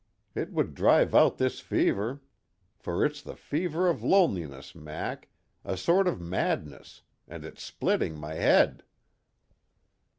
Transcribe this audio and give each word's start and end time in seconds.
It 0.33 0.51
would 0.51 0.73
drive 0.73 1.13
out 1.13 1.37
this 1.37 1.59
fever, 1.59 2.23
for 2.75 3.05
it's 3.05 3.21
the 3.21 3.35
fever 3.35 3.87
of 3.87 4.01
loneliness, 4.03 4.73
Mac 4.73 5.29
a 5.63 5.77
sort 5.77 6.07
of 6.07 6.19
madness, 6.19 7.03
and 7.27 7.45
it's 7.45 7.61
splitting 7.61 8.15
my 8.15 8.33
'ead." 8.35 8.81